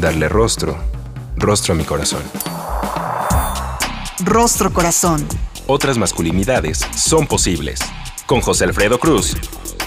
[0.00, 0.78] darle rostro,
[1.36, 2.22] rostro a mi corazón.
[4.24, 5.26] Rostro Corazón.
[5.66, 7.80] Otras masculinidades son posibles.
[8.26, 9.36] Con José Alfredo Cruz.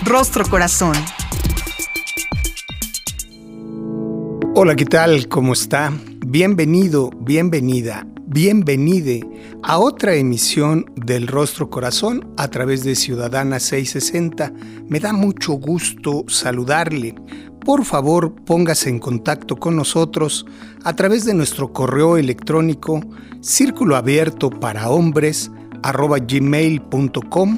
[0.03, 0.95] Rostro Corazón.
[4.55, 5.27] Hola, ¿qué tal?
[5.27, 5.91] ¿Cómo está?
[6.25, 9.21] Bienvenido, bienvenida, bienvenide
[9.63, 14.53] a otra emisión del Rostro Corazón a través de Ciudadana 660.
[14.87, 17.15] Me da mucho gusto saludarle
[17.65, 20.45] por favor póngase en contacto con nosotros
[20.83, 23.01] a través de nuestro correo electrónico
[23.41, 25.51] círculo abierto para hombres
[26.27, 27.57] gmail.com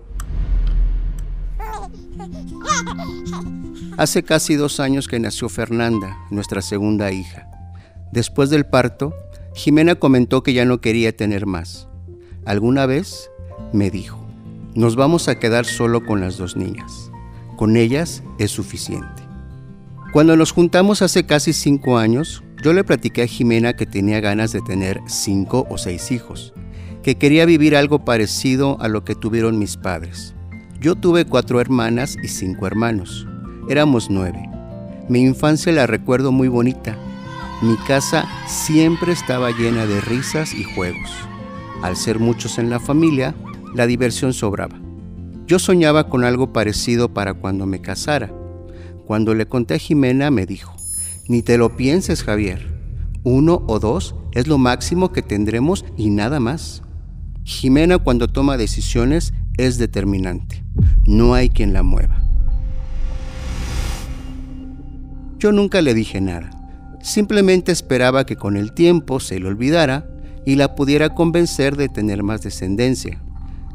[3.98, 7.48] Hace casi dos años que nació Fernanda, nuestra segunda hija.
[8.12, 9.14] Después del parto,
[9.54, 11.88] Jimena comentó que ya no quería tener más.
[12.46, 13.30] Alguna vez
[13.74, 14.20] me dijo,
[14.74, 17.12] nos vamos a quedar solo con las dos niñas.
[17.58, 19.22] Con ellas es suficiente.
[20.14, 24.52] Cuando nos juntamos hace casi cinco años, yo le platiqué a Jimena que tenía ganas
[24.52, 26.54] de tener cinco o seis hijos,
[27.04, 30.34] que quería vivir algo parecido a lo que tuvieron mis padres.
[30.80, 33.28] Yo tuve cuatro hermanas y cinco hermanos.
[33.70, 34.50] Éramos nueve.
[35.10, 36.98] Mi infancia la recuerdo muy bonita,
[37.62, 41.12] mi casa siempre estaba llena de risas y juegos.
[41.84, 43.36] Al ser muchos en la familia,
[43.76, 44.80] la diversión sobraba.
[45.46, 48.34] Yo soñaba con algo parecido para cuando me casara.
[49.06, 50.76] Cuando le conté a Jimena me dijo,
[51.28, 52.68] ni te lo pienses Javier,
[53.24, 56.82] uno o dos es lo máximo que tendremos y nada más.
[57.44, 60.64] Jimena cuando toma decisiones es determinante,
[61.06, 62.24] no hay quien la mueva.
[65.38, 66.61] Yo nunca le dije nada
[67.02, 70.08] Simplemente esperaba que con el tiempo se le olvidara
[70.46, 73.22] y la pudiera convencer de tener más descendencia.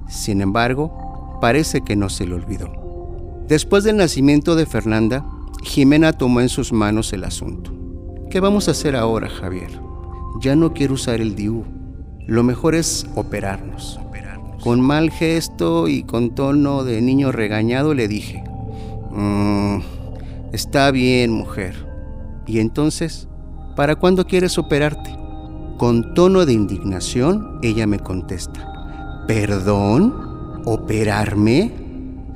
[0.09, 3.44] Sin embargo, parece que no se le olvidó.
[3.48, 5.25] Después del nacimiento de Fernanda,
[5.62, 7.72] Jimena tomó en sus manos el asunto.
[8.31, 9.70] ¿Qué vamos a hacer ahora, Javier?
[10.41, 11.64] Ya no quiero usar el DIU.
[12.26, 14.00] Lo mejor es operarnos.
[14.62, 18.43] Con mal gesto y con tono de niño regañado le dije,
[19.12, 19.78] mm,
[20.53, 21.85] está bien, mujer,
[22.46, 23.28] y entonces,
[23.74, 25.16] ¿para cuándo quieres operarte?
[25.78, 30.62] Con tono de indignación, ella me contesta, ¿perdón?
[30.64, 31.72] ¿Operarme?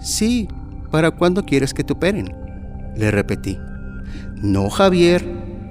[0.01, 0.49] Sí,
[0.91, 2.35] ¿para cuándo quieres que te operen?
[2.97, 3.57] Le repetí,
[4.43, 5.25] no Javier,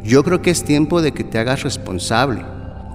[0.04, 2.44] yo creo que es tiempo de que te hagas responsable.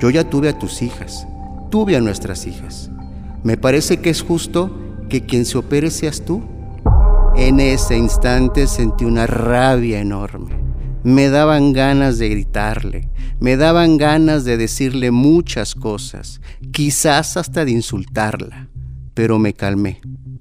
[0.00, 1.26] Yo ya tuve a tus hijas,
[1.70, 2.90] tuve a nuestras hijas.
[3.42, 4.76] Me parece que es justo
[5.08, 6.42] que quien se opere seas tú.
[7.36, 10.63] En ese instante sentí una rabia enorme.
[11.04, 16.40] Me daban ganas de gritarle, me daban ganas de decirle muchas cosas,
[16.72, 18.70] quizás hasta de insultarla,
[19.12, 20.00] pero me calmé,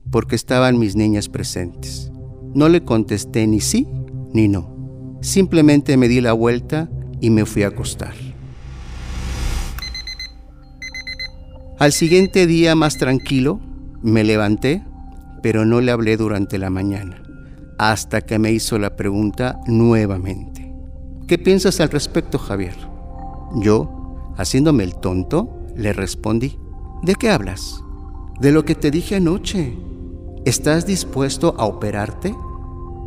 [0.10, 2.10] porque estaban mis niñas presentes.
[2.56, 3.90] No le contesté ni sí
[4.34, 5.20] ni no.
[5.22, 8.14] Simplemente me di la vuelta y me fui a acostar.
[11.78, 13.60] Al siguiente día más tranquilo,
[14.02, 14.82] me levanté,
[15.42, 17.22] pero no le hablé durante la mañana,
[17.78, 20.53] hasta que me hizo la pregunta nuevamente.
[21.28, 22.76] ¿Qué piensas al respecto, Javier?
[23.56, 26.60] Yo, haciéndome el tonto, le respondí,
[27.02, 27.82] ¿de qué hablas?
[28.42, 29.78] De lo que te dije anoche.
[30.44, 32.36] ¿Estás dispuesto a operarte?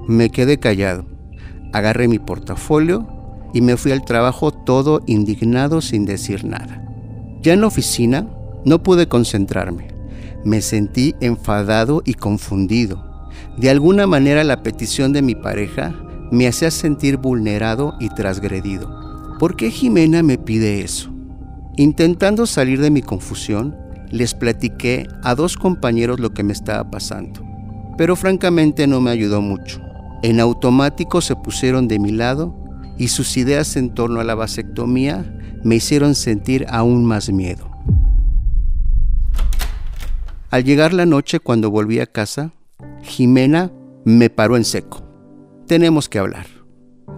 [0.08, 1.04] Me quedé callado.
[1.74, 3.06] Agarré mi portafolio
[3.52, 6.82] y me fui al trabajo todo indignado sin decir nada.
[7.42, 8.30] Ya en la oficina
[8.64, 9.88] no pude concentrarme.
[10.42, 13.04] Me sentí enfadado y confundido.
[13.58, 15.94] De alguna manera la petición de mi pareja
[16.31, 19.37] me hacía sentir vulnerado y transgredido.
[19.38, 21.12] ¿Por qué Jimena me pide eso?
[21.76, 23.76] Intentando salir de mi confusión,
[24.11, 27.43] les platiqué a dos compañeros lo que me estaba pasando,
[27.99, 29.81] pero francamente no me ayudó mucho.
[30.23, 32.56] En automático se pusieron de mi lado
[32.99, 35.25] y sus ideas en torno a la vasectomía
[35.62, 37.70] me hicieron sentir aún más miedo.
[40.50, 42.52] Al llegar la noche cuando volví a casa,
[43.02, 43.70] Jimena
[44.05, 45.06] me paró en seco.
[45.66, 46.46] Tenemos que hablar.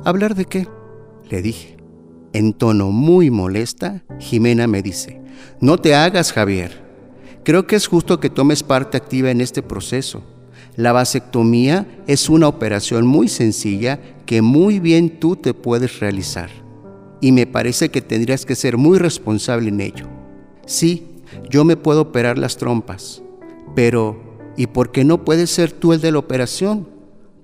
[0.04, 0.66] ¿Hablar de qué?
[1.28, 1.76] Le dije.
[2.32, 5.20] En tono muy molesta, Jimena me dice,
[5.60, 6.82] no te hagas, Javier.
[7.44, 10.22] Creo que es justo que tomes parte activa en este proceso.
[10.76, 16.50] La vasectomía es una operación muy sencilla que muy bien tú te puedes realizar.
[17.20, 20.06] Y me parece que tendrías que ser muy responsable en ello.
[20.66, 21.16] Sí,
[21.50, 23.22] yo me puedo operar las trompas,
[23.74, 26.97] pero ¿y por qué no puedes ser tú el de la operación?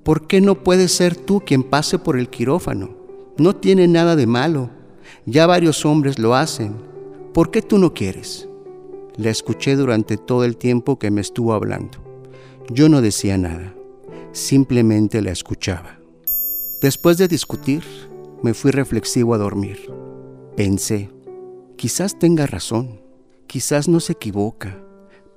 [0.05, 2.91] ¿Por qué no puedes ser tú quien pase por el quirófano?
[3.39, 4.69] No tiene nada de malo.
[5.25, 6.77] Ya varios hombres lo hacen.
[7.33, 8.47] ¿Por qué tú no quieres?
[9.17, 11.99] La escuché durante todo el tiempo que me estuvo hablando.
[12.69, 13.75] Yo no decía nada,
[14.33, 15.99] simplemente la escuchaba.
[16.83, 17.83] Después de discutir,
[18.43, 19.91] me fui reflexivo a dormir.
[20.55, 21.11] Pensé,
[21.77, 23.01] quizás tenga razón,
[23.47, 24.79] quizás no se equivoca,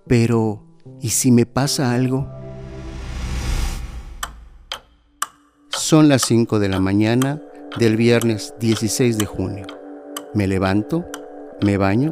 [0.08, 0.64] pero
[1.02, 2.37] ¿y si me pasa algo?
[5.78, 7.40] Son las 5 de la mañana
[7.78, 9.68] del viernes 16 de junio.
[10.34, 11.06] Me levanto,
[11.62, 12.10] me baño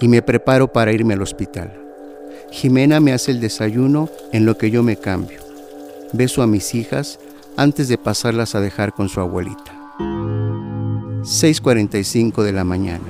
[0.00, 1.72] y me preparo para irme al hospital.
[2.52, 5.40] Jimena me hace el desayuno en lo que yo me cambio.
[6.12, 7.18] Beso a mis hijas
[7.56, 9.74] antes de pasarlas a dejar con su abuelita.
[9.98, 13.02] 6.45 de la mañana.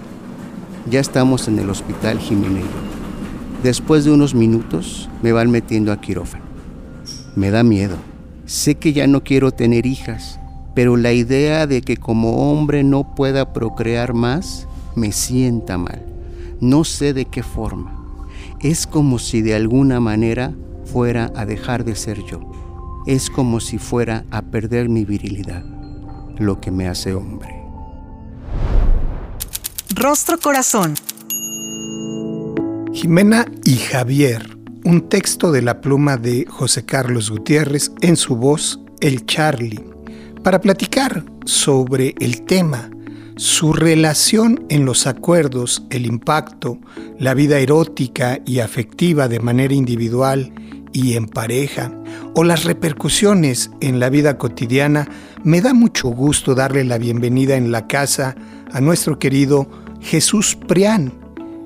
[0.88, 2.62] Ya estamos en el hospital Jimena
[3.62, 6.44] Después de unos minutos me van metiendo a quirófano.
[7.36, 8.07] Me da miedo.
[8.48, 10.40] Sé que ya no quiero tener hijas,
[10.74, 14.66] pero la idea de que como hombre no pueda procrear más
[14.96, 16.02] me sienta mal.
[16.58, 18.26] No sé de qué forma.
[18.60, 20.54] Es como si de alguna manera
[20.86, 22.40] fuera a dejar de ser yo.
[23.06, 25.62] Es como si fuera a perder mi virilidad,
[26.38, 27.54] lo que me hace hombre.
[29.94, 30.94] Rostro Corazón.
[32.94, 34.57] Jimena y Javier
[34.88, 39.84] un texto de la pluma de José Carlos Gutiérrez en su voz El Charlie,
[40.42, 42.88] para platicar sobre el tema,
[43.36, 46.78] su relación en los acuerdos, el impacto,
[47.18, 50.54] la vida erótica y afectiva de manera individual
[50.94, 51.92] y en pareja,
[52.34, 55.06] o las repercusiones en la vida cotidiana,
[55.44, 58.36] me da mucho gusto darle la bienvenida en la casa
[58.72, 59.68] a nuestro querido
[60.00, 61.12] Jesús Prián.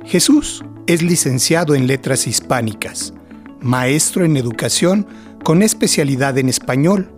[0.04, 3.14] Jesús, es licenciado en Letras Hispánicas,
[3.60, 5.06] maestro en Educación
[5.44, 7.10] con especialidad en Español,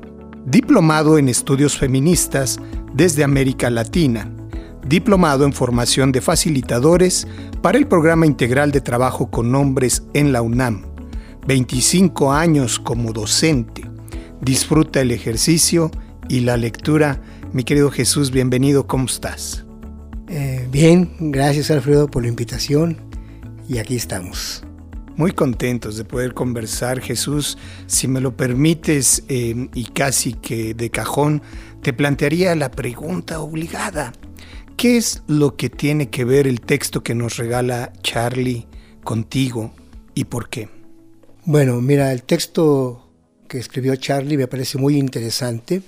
[0.46, 2.58] diplomado en Estudios Feministas
[2.92, 4.30] desde América Latina,
[4.86, 7.26] diplomado en Formación de Facilitadores
[7.62, 10.84] para el Programa Integral de Trabajo con Hombres en la UNAM,
[11.46, 13.82] 25 años como docente.
[14.42, 15.90] Disfruta el ejercicio
[16.28, 17.22] y la lectura.
[17.52, 19.64] Mi querido Jesús, bienvenido, ¿cómo estás?
[20.28, 23.13] Eh, bien, gracias Alfredo por la invitación
[23.68, 24.62] y aquí estamos.
[25.16, 27.56] Muy contentos de poder conversar, Jesús.
[27.86, 31.40] Si me lo permites, eh, y casi que de cajón,
[31.82, 34.12] te plantearía la pregunta obligada.
[34.76, 38.66] ¿Qué es lo que tiene que ver el texto que nos regala Charlie
[39.04, 39.72] contigo
[40.14, 40.68] y por qué?
[41.44, 43.08] Bueno, mira, el texto
[43.48, 45.80] que escribió Charlie me parece muy interesante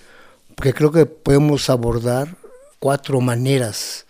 [0.54, 2.36] porque creo que podemos abordar
[2.78, 4.06] cuatro maneras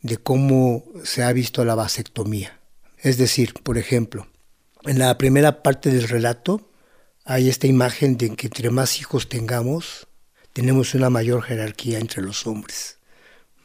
[0.00, 2.63] de cómo se ha visto la vasectomía.
[3.04, 4.26] Es decir, por ejemplo,
[4.84, 6.70] en la primera parte del relato
[7.26, 10.08] hay esta imagen de que entre más hijos tengamos,
[10.54, 12.96] tenemos una mayor jerarquía entre los hombres.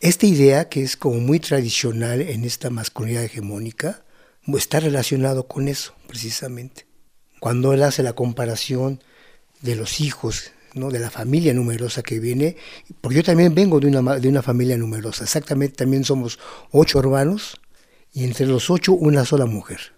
[0.02, 4.04] Esta idea, que es como muy tradicional en esta masculinidad hegemónica,
[4.58, 6.86] está relacionado con eso, precisamente.
[7.40, 9.02] Cuando él hace la comparación
[9.62, 10.90] de los hijos, ¿no?
[10.90, 12.58] de la familia numerosa que viene,
[13.00, 16.40] porque yo también vengo de una, de una familia numerosa, exactamente también somos
[16.72, 17.58] ocho hermanos,
[18.14, 19.94] y entre los ocho una sola mujer.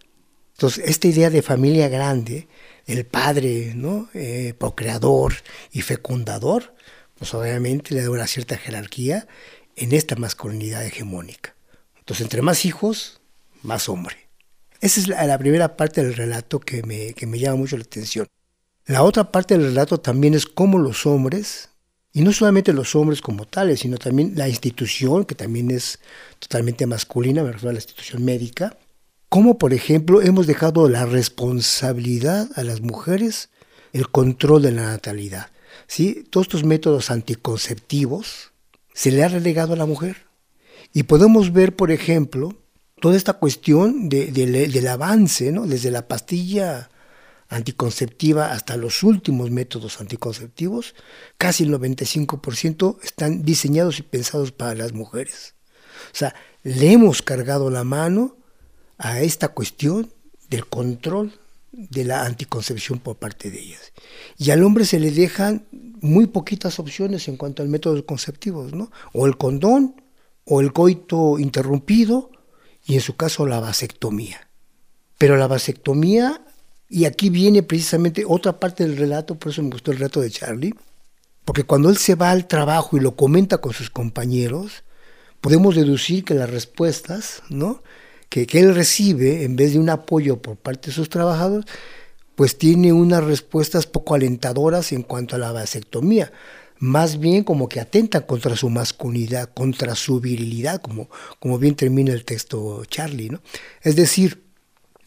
[0.54, 2.48] Entonces, esta idea de familia grande,
[2.86, 4.10] el padre, ¿no?
[4.14, 5.34] Eh, procreador
[5.72, 6.76] y fecundador,
[7.18, 9.28] pues obviamente le da una cierta jerarquía
[9.76, 11.56] en esta masculinidad hegemónica.
[11.98, 13.22] Entonces, entre más hijos,
[13.64, 14.18] más hombre.
[14.82, 18.28] Esa es la, primera parte del relato que me, que me llama mucho la atención.
[18.86, 21.71] La otra parte del relato también es cómo los hombres
[22.14, 26.00] y no solamente los hombres como tales, sino también la institución, que también es
[26.40, 28.78] totalmente masculina, me refiero a la institución médica.
[29.30, 33.50] Como, por ejemplo, hemos dejado la responsabilidad a las mujeres
[33.94, 35.52] el control de la natalidad.
[35.88, 36.26] ¿sí?
[36.30, 38.52] Todos estos métodos anticonceptivos
[38.94, 40.26] se le ha relegado a la mujer.
[40.94, 42.56] Y podemos ver, por ejemplo,
[43.00, 45.66] toda esta cuestión del avance, ¿no?
[45.66, 46.90] desde la pastilla
[47.52, 50.96] anticonceptiva hasta los últimos métodos anticonceptivos,
[51.38, 55.54] casi el 95% están diseñados y pensados para las mujeres.
[56.14, 58.38] O sea, le hemos cargado la mano
[58.98, 60.12] a esta cuestión
[60.50, 61.38] del control
[61.74, 63.92] de la anticoncepción por parte de ellas.
[64.38, 68.92] Y al hombre se le dejan muy poquitas opciones en cuanto al método conceptivos, ¿no?
[69.12, 70.02] O el condón,
[70.46, 72.32] o el coito interrumpido,
[72.86, 74.48] y en su caso la vasectomía.
[75.18, 76.46] Pero la vasectomía
[76.92, 80.30] y aquí viene precisamente otra parte del relato, por eso me gustó el relato de
[80.30, 80.76] Charlie,
[81.46, 84.84] porque cuando él se va al trabajo y lo comenta con sus compañeros,
[85.40, 87.82] podemos deducir que las respuestas ¿no?
[88.28, 91.66] que, que él recibe, en vez de un apoyo por parte de sus trabajadores,
[92.36, 96.34] pues tiene unas respuestas poco alentadoras en cuanto a la vasectomía,
[96.78, 102.12] más bien como que atentan contra su masculinidad, contra su virilidad, como, como bien termina
[102.12, 103.30] el texto Charlie.
[103.30, 103.40] ¿no?
[103.82, 104.44] Es decir,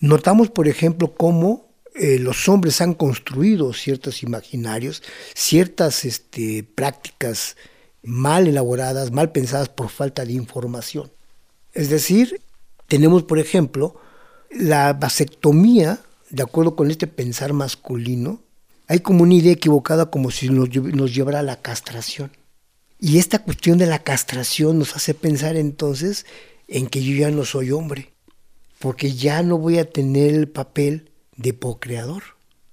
[0.01, 7.57] notamos, por ejemplo, cómo eh, los hombres han construido ciertos imaginarios, ciertas este, prácticas
[8.03, 11.13] mal elaboradas, mal pensadas por falta de información.
[11.73, 12.41] Es decir,
[12.89, 13.95] tenemos, por ejemplo,
[14.51, 18.43] la vasectomía, de acuerdo con este pensar masculino,
[18.89, 22.33] hay como una idea equivocada como si nos, nos llevara a la castración.
[22.99, 26.27] Y esta cuestión de la castración nos hace pensar entonces
[26.67, 28.13] en que yo ya no soy hombre,
[28.81, 32.23] porque ya no voy a tener el papel de creador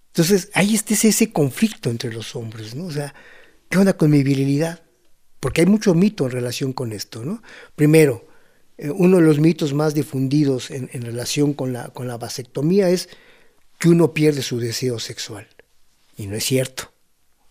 [0.07, 2.85] Entonces, ahí está ese conflicto entre los hombres, ¿no?
[2.85, 3.13] O sea,
[3.69, 4.83] ¿qué onda con mi virilidad?
[5.39, 7.41] Porque hay mucho mito en relación con esto, ¿no?
[7.75, 8.27] Primero,
[8.77, 13.09] eh, uno de los mitos más difundidos en, relación con la, con la vasectomía es
[13.79, 15.47] que uno pierde su deseo sexual.
[16.17, 16.91] Y no es cierto.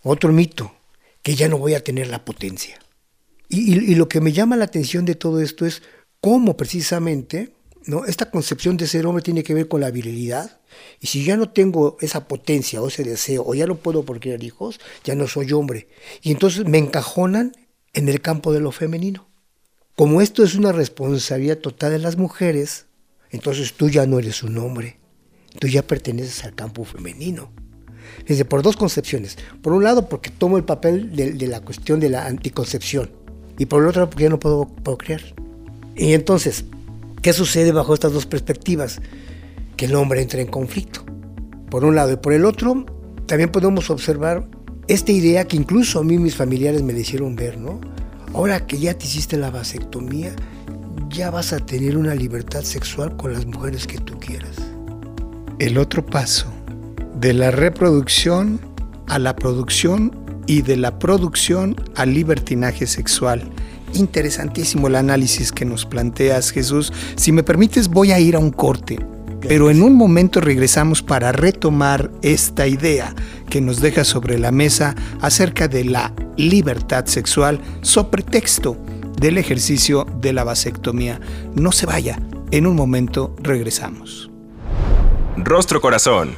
[0.02, 0.72] Otro mito,
[1.22, 2.78] que ya no voy a tener la potencia.
[3.48, 5.82] y lo que me llama la atención de todo esto es
[6.20, 7.52] cómo precisamente
[7.86, 8.04] ¿no?
[8.04, 10.60] Esta concepción de ser hombre tiene que ver con la virilidad.
[11.00, 14.42] Y si ya no tengo esa potencia o ese deseo, o ya no puedo procrear
[14.42, 15.88] hijos, ya no soy hombre.
[16.22, 17.52] Y entonces me encajonan
[17.92, 19.28] en el campo de lo femenino.
[19.96, 22.86] Como esto es una responsabilidad total de las mujeres,
[23.30, 24.98] entonces tú ya no eres un hombre.
[25.58, 27.52] Tú ya perteneces al campo femenino.
[28.26, 29.36] Desde por dos concepciones.
[29.62, 33.10] Por un lado, porque tomo el papel de, la cuestión de la anticoncepción.
[33.58, 35.20] Y por el otro, porque ya no puedo procrear.
[35.96, 36.64] Y entonces,
[37.22, 39.00] ¿Qué sucede bajo estas dos perspectivas?
[39.76, 41.04] Que el hombre entra en conflicto,
[41.70, 42.12] por un lado.
[42.12, 42.86] Y por el otro,
[43.26, 44.48] también podemos observar
[44.88, 47.78] esta idea que incluso a mí mis familiares me le hicieron ver, ¿no?
[48.32, 50.34] Ahora que ya te hiciste la vasectomía,
[51.10, 54.56] ya vas a tener una libertad sexual con las mujeres que tú quieras.
[55.58, 56.46] El otro paso,
[57.16, 58.60] de la reproducción
[59.08, 63.42] a la producción y de la producción al libertinaje sexual
[63.94, 66.92] interesantísimo el análisis que nos planteas, Jesús.
[67.16, 68.98] Si me permites, voy a ir a un corte,
[69.40, 73.14] pero en un momento regresamos para retomar esta idea
[73.48, 78.76] que nos deja sobre la mesa acerca de la libertad sexual sobre texto
[79.20, 81.20] del ejercicio de la vasectomía.
[81.54, 82.18] No se vaya,
[82.50, 84.30] en un momento regresamos.
[85.36, 86.36] Rostro Corazón.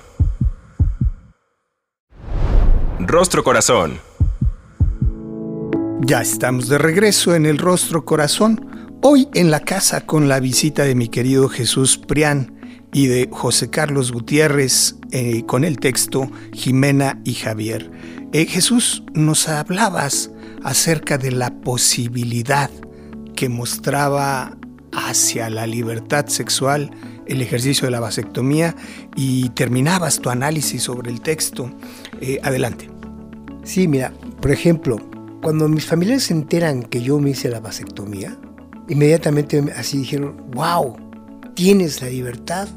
[3.01, 3.99] Rostro Corazón.
[6.05, 10.83] Ya estamos de regreso en el rostro corazón, hoy en la casa con la visita
[10.83, 12.59] de mi querido Jesús Prián
[12.93, 17.89] y de José Carlos Gutiérrez eh, con el texto Jimena y Javier.
[18.33, 20.33] Eh, Jesús, nos hablabas
[20.65, 22.69] acerca de la posibilidad
[23.37, 24.57] que mostraba
[24.93, 26.91] hacia la libertad sexual
[27.27, 28.75] el ejercicio de la vasectomía
[29.15, 31.71] y terminabas tu análisis sobre el texto.
[32.21, 32.91] Eh, adelante.
[33.63, 35.12] Sí, mira, por ejemplo,
[35.43, 38.39] cuando mis familiares se enteran que yo me hice la vasectomía,
[38.89, 40.97] inmediatamente así dijeron, wow,
[41.55, 42.69] tienes la libertad,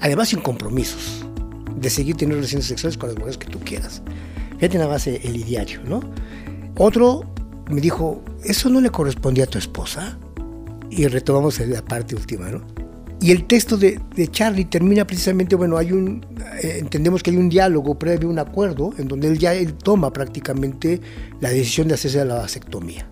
[0.00, 1.26] además sin compromisos,
[1.76, 4.02] de seguir teniendo relaciones sexuales con las mujeres que tú quieras.
[4.54, 6.00] Fíjate nada más el, ideario, ¿no?
[6.78, 7.24] Otro
[7.68, 10.16] me dijo, ¿eso no le correspondía a tu esposa?
[10.88, 12.64] Y retomamos la parte última, ¿no?
[13.20, 13.98] Y el texto de,
[14.30, 16.24] Charlie termina precisamente, bueno, hay un,
[16.62, 20.12] eh, entendemos que hay un diálogo previo, un acuerdo, en donde él ya él toma
[20.12, 21.00] prácticamente
[21.40, 23.08] la decisión de hacerse la vasectomía,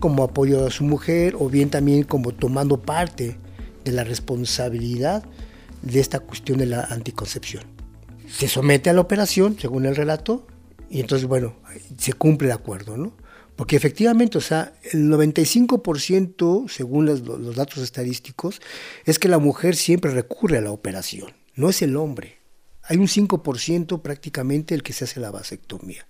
[0.00, 3.36] como apoyo a su mujer o bien también como tomando parte
[3.84, 5.24] de la responsabilidad
[5.82, 7.64] de esta cuestión de la anticoncepción.
[8.28, 10.46] Se somete a la operación, según el relato,
[10.88, 11.54] y entonces, bueno,
[11.98, 13.12] se cumple el acuerdo, ¿no?
[13.58, 18.60] Porque efectivamente, o sea, el 95%, según los, datos estadísticos,
[19.04, 22.38] es que la mujer siempre recurre a la operación, no es el hombre.
[22.84, 26.06] Hay un 5% prácticamente el que se hace la vasectomía.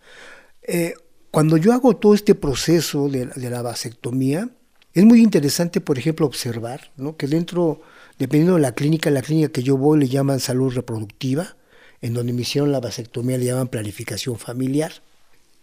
[0.61, 0.93] Eh,
[1.31, 4.50] cuando yo hago todo este proceso de, la vasectomía,
[4.93, 7.17] es muy interesante, por ejemplo, observar ¿no?
[7.17, 7.81] que dentro
[8.19, 11.57] dependiendo de la clínica, la clínica que yo voy le llaman salud reproductiva,
[12.02, 14.93] en donde me hicieron la vasectomía le llaman planificación familiar.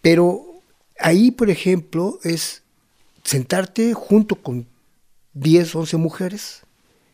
[0.01, 0.54] Pero
[0.99, 2.63] ahí, por ejemplo, es
[3.23, 4.67] sentarte junto con
[5.33, 6.61] 10, 11 mujeres,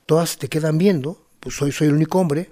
[0.05, 2.49] todas te quedan viendo, pues soy, soy el único hombre,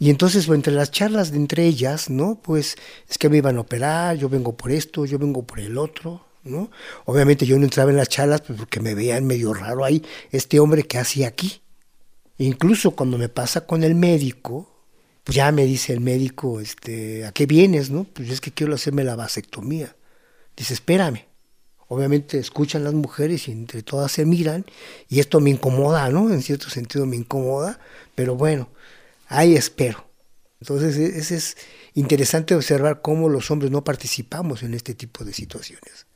[0.00, 2.40] y entonces, entre las charlas de entre ellas, ¿no?
[2.42, 5.76] Pues es que me iban a operar, yo vengo por esto, yo vengo por el
[5.76, 6.70] otro, ¿no?
[7.04, 10.58] Obviamente yo no entraba en las charlas pues, porque me veían medio raro ahí, este
[10.58, 11.60] hombre que hacía aquí.
[12.38, 14.70] Incluso cuando me pasa con el médico,
[15.22, 18.04] pues ya me dice el médico, este, ¿a qué vienes, no?
[18.04, 19.94] Pues es que quiero hacerme la vasectomía.
[20.60, 21.24] Dice, espérame.
[21.88, 24.66] Obviamente escuchan las mujeres y entre todas se miran
[25.08, 26.30] y esto me incomoda, ¿no?
[26.30, 27.80] En cierto sentido me incomoda,
[28.14, 28.68] pero bueno,
[29.26, 30.06] ahí espero.
[30.60, 31.56] Entonces e-, es, es
[31.94, 36.06] interesante observar cómo los hombres no participamos en este tipo de situaciones.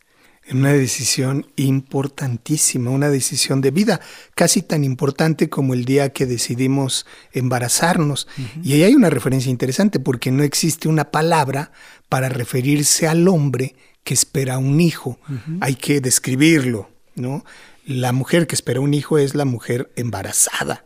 [0.45, 3.99] En una decisión importantísima, una decisión de vida,
[4.35, 8.29] casi tan importante como el día que decidimos embarazarnos.
[8.63, 11.73] Y ahí hay una referencia interesante porque no existe una palabra
[12.11, 13.75] para referirse al hombre
[14.05, 15.19] que espera un hijo.
[15.61, 17.45] Hay que describirlo, ¿no?
[17.85, 20.85] La mujer que espera un hijo es la mujer embarazada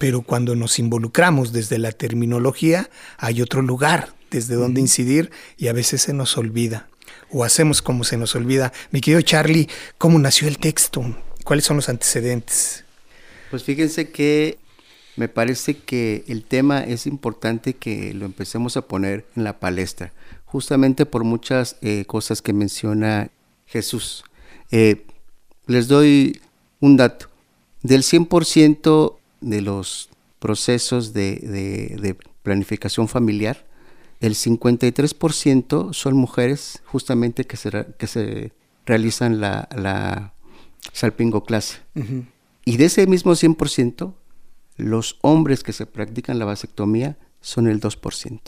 [0.00, 5.74] pero cuando nos involucramos desde la terminología hay otro lugar desde donde incidir y a
[5.74, 6.88] veces se nos olvida
[7.30, 8.72] o hacemos como se nos olvida.
[8.90, 11.04] Mi querido Charlie, ¿cómo nació el texto?
[11.44, 12.84] ¿Cuáles son los antecedentes?
[13.50, 14.58] Pues fíjense que
[15.16, 20.14] me parece que el tema es importante que lo empecemos a poner en la palestra,
[20.50, 23.30] justamente por muchas eh, cosas que menciona
[23.66, 24.24] Jesús.
[24.72, 25.06] Eh,
[25.66, 26.40] les doy
[26.80, 27.26] un dato.
[27.82, 33.64] Del 100% de los procesos de, planificación familiar,
[34.18, 38.52] el 53% son mujeres justamente que se, que se
[38.86, 40.34] realizan la, la
[40.92, 41.80] salpingoclasia.
[42.64, 44.14] Y de ese mismo 100%,
[44.76, 48.40] los hombres que se practican la vasectomía son el 2%.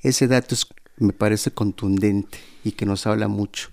[0.00, 0.54] Ese dato
[1.02, 3.70] me parece contundente y que nos habla mucho.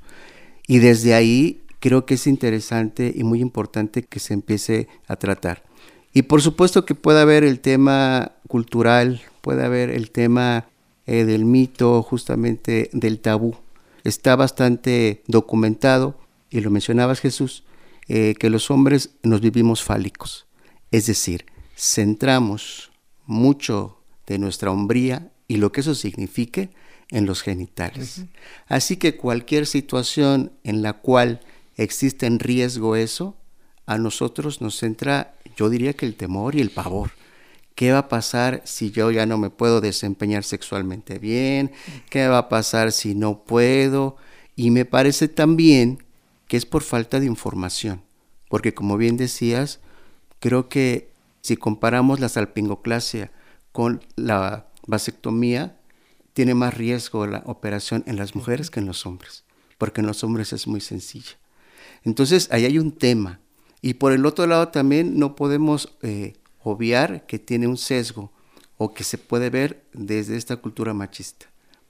[0.68, 5.64] Y desde ahí creo que es interesante y muy importante que se empiece a tratar.
[6.14, 10.68] Y por supuesto que puede haber el tema cultural, puede haber el tema
[11.06, 13.56] eh, del mito, justamente del tabú.
[14.04, 16.18] Está bastante documentado,
[16.50, 17.64] y lo mencionabas Jesús,
[18.08, 20.48] eh, que los hombres nos vivimos fálicos.
[20.92, 22.92] Es decir, centramos
[23.26, 26.72] mucho de nuestra hombría y lo que eso signifique
[27.12, 28.24] en los genitales.
[28.68, 31.42] Así que cualquier situación en la cual
[31.76, 33.36] existe en riesgo eso,
[33.86, 37.12] a nosotros nos centra yo diría que el temor y el pavor.
[37.76, 41.72] ¿Qué va a pasar si yo ya no me puedo desempeñar sexualmente bien?
[42.10, 44.16] ¿Qué va a pasar si no puedo?
[44.56, 46.04] Y me parece también
[46.48, 48.02] que es por falta de información,
[48.50, 49.82] porque como bien decías,
[50.40, 53.32] creo que si comparamos la salpingoclasia
[53.72, 55.79] con la vasectomía,
[56.40, 59.44] tiene más riesgo la operación en las mujeres que en los hombres,
[59.78, 61.38] porque en los hombres es muy sencilla.
[62.06, 63.42] Entonces, ahí hay un tema
[63.82, 68.32] y por el otro lado también no podemos eh, obviar que tiene un sesgo
[68.78, 71.48] o que se puede ver desde esta cultura machista,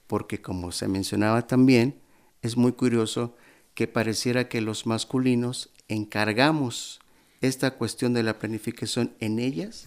[0.08, 2.00] porque como se mencionaba también,
[2.42, 3.36] es muy curioso
[3.74, 6.98] que pareciera que los masculinos encargamos
[7.40, 9.84] esta cuestión de la planificación en ellas,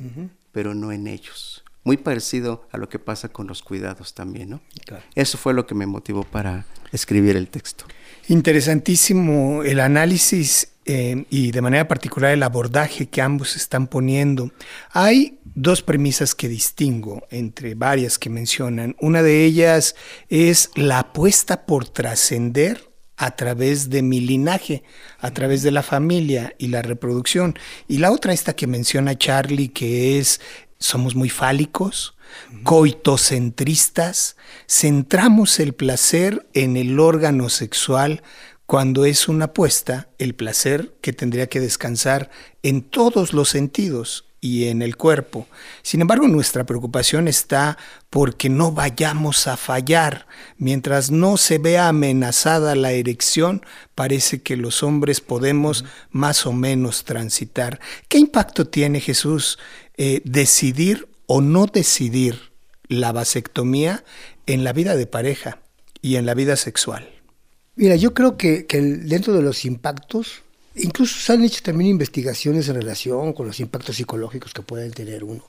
[0.54, 1.62] pero no en ellos.
[1.84, 4.62] Muy parecido a lo que pasa con los cuidados también, ¿no?
[5.15, 7.86] Eso fue lo que me motivó para escribir el texto.
[8.28, 14.52] Interesantísimo el análisis eh, y de manera particular el abordaje que ambos están poniendo.
[14.91, 18.96] Hay dos premisas que distingo entre varias que mencionan.
[19.00, 19.96] Una de ellas
[20.30, 24.84] es la apuesta por trascender a través de mi linaje,
[25.19, 27.58] a través de la familia y la reproducción.
[27.88, 30.41] Y la otra, esta que menciona Charlie, que es
[30.84, 32.15] somos muy fálicos,
[32.63, 34.36] coitocentristas,
[34.67, 38.22] centramos el placer en el órgano sexual
[38.65, 42.30] cuando es una apuesta, el placer que tendría que descansar
[42.63, 45.48] en todos los sentidos y en el cuerpo.
[45.84, 47.78] Sin embargo, nuestra preocupación está
[48.10, 50.28] porque no vayamos a fallar.
[50.58, 53.65] Mientras no se vea amenazada la erección,
[53.96, 57.80] parece que los hombres podemos más o menos transitar.
[58.10, 59.60] ¿Qué impacto tiene Jesús
[59.97, 62.51] eh, decidir o no decidir
[62.88, 64.03] la vasectomía
[64.45, 65.60] en la vida de pareja
[66.01, 67.10] y en la vida sexual?
[67.75, 70.43] Mira, yo creo que, dentro de los impactos,
[70.75, 75.23] incluso se han hecho también investigaciones en relación con los impactos psicológicos que pueden tener
[75.23, 75.43] uno.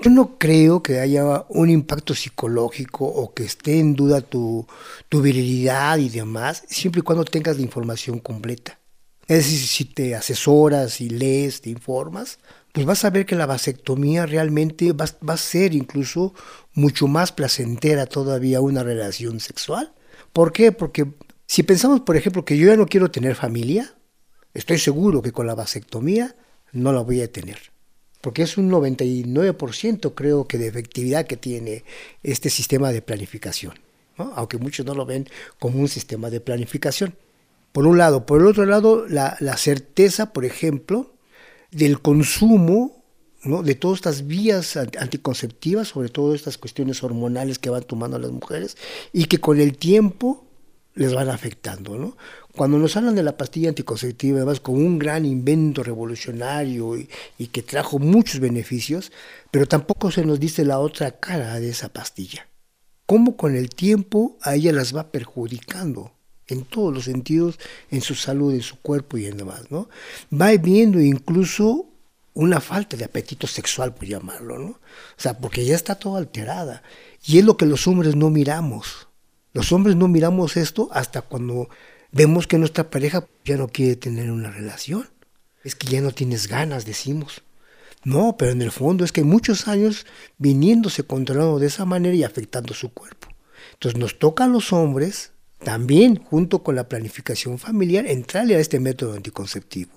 [0.00, 4.66] Yo no creo que haya un impacto psicológico o que esté en duda tu,
[5.10, 8.78] virilidad y demás, siempre y cuando tengas la información completa.
[9.26, 12.38] Es decir, si te asesoras y lees, te informas,
[12.78, 16.32] pues vas a ver que la vasectomía realmente va, a ser incluso
[16.74, 19.92] mucho más placentera todavía una relación sexual.
[20.32, 20.70] ¿Por qué?
[20.70, 21.06] Porque
[21.48, 23.96] si pensamos, por ejemplo, que yo ya no quiero tener familia,
[24.54, 26.36] estoy seguro que con la vasectomía
[26.70, 27.58] no la voy a tener.
[28.20, 31.82] Porque es un 99% creo que de efectividad que tiene
[32.22, 33.74] este sistema de planificación.
[34.16, 37.16] Aunque muchos no lo ven como un sistema de planificación.
[37.72, 38.24] Por un lado.
[38.24, 41.17] Por el otro lado, la, la certeza, por ejemplo,
[41.70, 42.98] del consumo
[43.44, 48.76] de todas estas vías anticonceptivas, sobre todo estas cuestiones hormonales que van tomando las mujeres,
[49.12, 50.44] y que con el tiempo
[50.94, 52.16] les van afectando.
[52.56, 57.46] Cuando nos hablan de la pastilla anticonceptiva, además como un gran invento revolucionario y, y,
[57.46, 59.12] que trajo muchos beneficios,
[59.52, 62.48] pero tampoco se nos dice la otra cara de esa pastilla.
[63.06, 66.17] Cómo con el tiempo a ella las va perjudicando
[66.48, 67.58] en todos los sentidos,
[67.90, 69.88] en su salud, en su cuerpo y en demás, ¿no?
[70.32, 71.86] Va viendo incluso
[72.34, 74.68] una falta de apetito sexual, por llamarlo, ¿no?
[74.68, 74.78] O
[75.16, 76.82] sea, porque ya está todo alterada.
[77.24, 79.08] Y es lo que los hombres no miramos.
[79.52, 81.68] Los hombres no miramos esto hasta cuando
[82.12, 85.08] vemos que nuestra pareja ya no quiere tener una relación.
[85.64, 87.42] Es que ya no tienes ganas, decimos.
[88.04, 90.06] No, pero en el fondo es que muchos años
[90.38, 93.28] viniéndose controlando de esa manera y afectando su cuerpo.
[93.72, 98.80] Entonces nos toca a los hombres también, junto con la planificación familiar, entrarle a este
[98.80, 99.90] método anticonceptivo.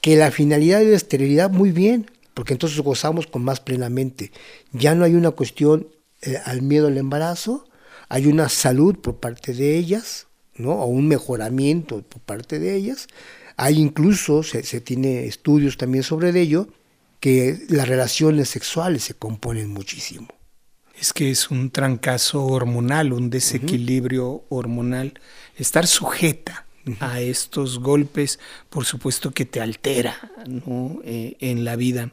[0.00, 4.32] Que la finalidad de la esterilidad, muy bien, porque entonces gozamos con más plenamente.
[4.72, 5.88] Ya no hay una cuestión
[6.22, 7.68] eh, al miedo al embarazo,
[8.08, 10.72] hay una salud por parte de ellas, ¿no?
[10.72, 13.06] o un mejoramiento por parte de ellas.
[13.56, 16.68] Hay incluso, se, se tiene estudios también sobre ello,
[17.20, 20.37] que las relaciones sexuales se componen muchísimo
[21.00, 24.44] es que es un trancazo hormonal, un desequilibrio uh -huh.
[24.50, 25.20] hormonal.
[25.56, 26.96] Estar sujeta uh -huh.
[27.00, 28.38] a estos golpes,
[28.70, 30.14] por supuesto que te altera
[30.46, 31.00] ¿no?
[31.04, 32.10] eh, en la vida.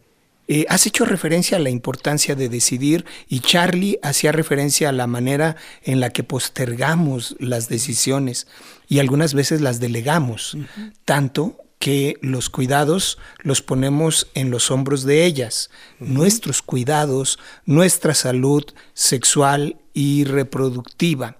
[0.47, 5.07] Eh, has hecho referencia a la importancia de decidir y Charlie hacía referencia a la
[5.07, 8.45] manera en la que postergamos las decisiones
[8.87, 10.93] y algunas veces las delegamos, uh -huh.
[11.03, 15.69] tanto que los cuidados los ponemos en los hombros de ellas,
[15.99, 16.07] uh -huh.
[16.07, 18.63] nuestros cuidados, nuestra salud
[18.95, 21.37] sexual y reproductiva.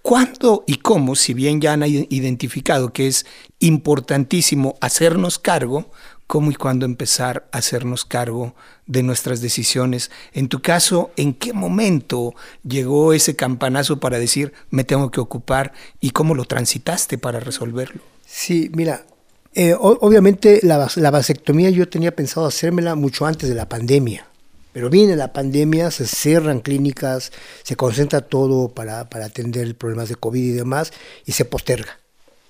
[0.00, 3.26] ¿Cuándo y cómo, si bien ya han identificado que es
[3.58, 5.90] importantísimo hacernos cargo,
[6.28, 8.54] cómo y cuándo empezar a hacernos cargo
[8.86, 10.12] de nuestras decisiones?
[10.32, 15.72] En tu caso, ¿en qué momento llegó ese campanazo para decir me tengo que ocupar
[16.00, 18.00] y cómo lo transitaste para resolverlo?
[18.24, 19.04] Sí, mira,
[19.54, 24.26] eh, obviamente la, la, vasectomía yo tenía pensado hacérmela mucho antes de la pandemia,
[24.72, 27.32] pero viene la pandemia, se cierran clínicas,
[27.62, 30.92] se concentra todo para, para atender problemas de COVID y demás,
[31.26, 31.98] y se posterga.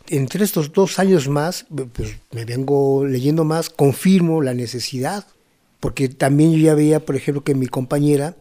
[0.08, 5.26] Entre estos dos años más, pues me vengo leyendo más, confirmo la necesidad,
[5.80, 8.34] porque también yo ya veía, por ejemplo, que mi compañera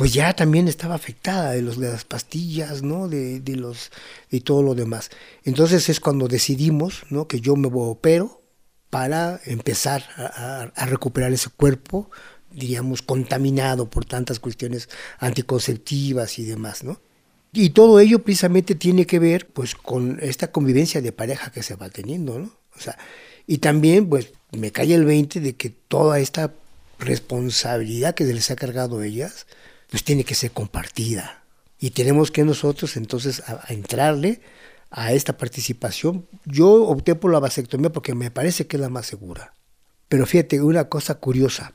[0.00, 3.06] pues ya también estaba afectada de, los, de las pastillas, ¿no?
[3.06, 3.90] De, de, los,
[4.30, 5.10] y todo lo demás.
[5.44, 7.28] Entonces es cuando decidimos, ¿no?
[7.28, 8.40] Que yo me opero
[8.88, 12.10] para empezar a, a, recuperar ese cuerpo,
[12.50, 16.98] diríamos, contaminado por tantas cuestiones anticonceptivas y demás, ¿no?
[17.52, 21.74] Y todo ello precisamente tiene que ver, pues, con esta convivencia de pareja que se
[21.74, 22.54] va teniendo, ¿no?
[22.74, 22.96] O sea,
[23.46, 26.54] y también, pues, me cae el 20 de que toda esta
[26.98, 29.46] responsabilidad que se les ha cargado a ellas,
[29.90, 31.42] pues tiene que ser compartida.
[31.78, 34.40] Y tenemos que nosotros entonces entrarle
[34.90, 36.26] a esta participación.
[36.44, 39.54] Yo opté por la vasectomía porque me parece que es la más segura.
[40.08, 41.72] Pero fíjate, una cosa curiosa.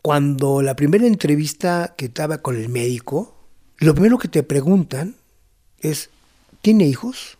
[0.00, 3.36] Cuando la primera entrevista que estaba con el médico,
[3.78, 5.16] lo primero que te preguntan
[5.80, 6.10] es,
[6.60, 7.38] ¿tiene hijos?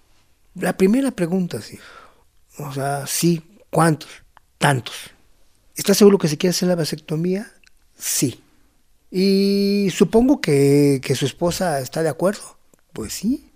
[0.54, 1.78] La primera pregunta, sí.
[2.58, 4.10] O sea, sí, ¿cuántos?
[4.58, 4.94] Tantos.
[5.76, 7.50] ¿Estás seguro que se quiere hacer la vasectomía?
[7.96, 8.41] Sí.
[9.14, 12.56] Y supongo que, que, su esposa está de acuerdo.
[12.94, 13.52] Pues sí.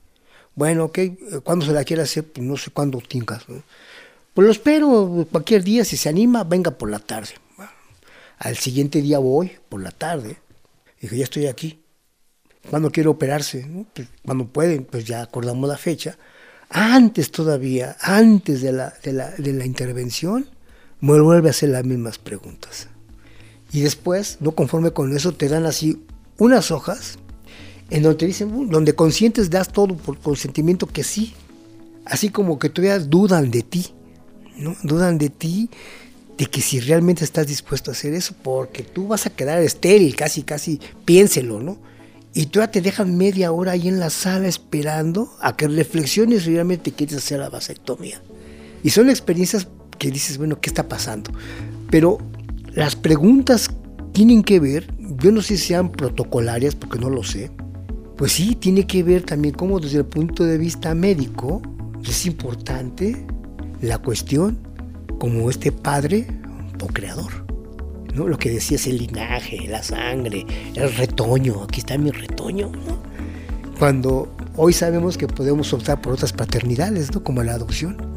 [0.55, 0.99] Bueno, ok,
[1.43, 2.25] ¿cuándo se la quiere hacer?
[2.25, 3.49] Pues no sé cuándo tincas.
[3.49, 3.63] ¿no?
[4.35, 7.31] Pues lo espero cualquier día, si se anima, venga por la tarde.
[8.39, 10.37] Al siguiente día voy, por la tarde.
[11.01, 11.81] Dije, ya estoy aquí.
[12.69, 13.67] ¿Cuándo quiere operarse?
[13.95, 16.19] Pues cuando pueden, pues ya acordamos la fecha.
[16.69, 20.47] Antes todavía, antes de la, de la, de la intervención,
[21.01, 22.89] me vuelve a hacer las mismas preguntas.
[23.73, 26.03] Y después, no conforme con eso, te dan así
[26.39, 27.19] unas hojas
[27.91, 31.35] en donde te dicen, donde conscientes das todo por consentimiento que sí.
[32.05, 33.87] Así como que todavía dudan de ti,
[34.57, 34.77] ¿no?
[34.83, 35.71] Dudan de ti,
[36.39, 40.15] de que si realmente estás dispuesto a hacer eso, porque tú vas a quedar estéril,
[40.15, 41.79] casi, casi, piénselo, ¿no?
[42.35, 46.53] Y todavía te dejan media hora ahí en la sala esperando a que reflexiones si
[46.53, 48.21] realmente quieres hacer la vasectomía.
[48.83, 51.33] Y son experiencias que dices, bueno, ¿qué está pasando?
[51.91, 52.19] Pero
[52.77, 53.71] las preguntas
[54.13, 57.51] tienen que ver, yo no sé si sean protocolarias, porque no lo sé,
[58.19, 61.63] pues sí, tiene que ver también cómo desde el punto de vista médico
[62.07, 63.17] es importante
[63.81, 64.59] la cuestión
[65.19, 66.27] como este padre
[66.83, 67.47] o creador.
[68.15, 68.29] ¿no?
[68.29, 72.69] Lo que decía es el linaje, la sangre, el retoño, aquí está mi retoño.
[72.69, 72.99] ¿no?
[73.79, 77.23] Cuando hoy sabemos que podemos optar por otras paternidades, ¿no?
[77.23, 78.16] como la adopción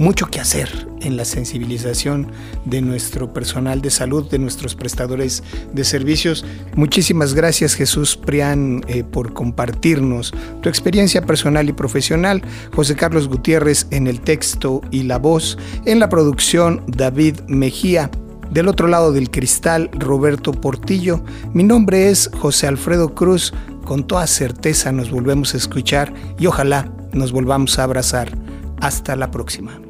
[0.00, 2.32] mucho que hacer en la sensibilización
[2.64, 5.42] de nuestro personal de salud, de nuestros prestadores
[5.74, 6.42] de servicios.
[6.74, 10.32] Muchísimas gracias Jesús Prián eh, por compartirnos
[10.62, 12.40] tu experiencia personal y profesional.
[12.74, 18.10] José Carlos Gutiérrez en el texto y la voz, en la producción David Mejía.
[18.50, 21.22] Del otro lado del cristal, Roberto Portillo.
[21.52, 23.52] Mi nombre es José Alfredo Cruz.
[23.84, 28.32] Con toda certeza nos volvemos a escuchar y ojalá nos volvamos a abrazar.
[28.80, 29.89] Hasta la próxima.